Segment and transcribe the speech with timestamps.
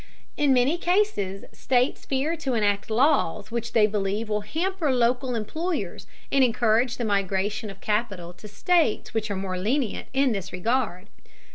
[0.35, 6.07] In many cases states fear to enact laws which they believe will hamper local employers
[6.31, 11.07] and encourage the migration of capital to states which are more lenient in this regard.